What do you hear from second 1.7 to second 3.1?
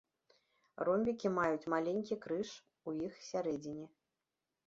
маленькі крыж у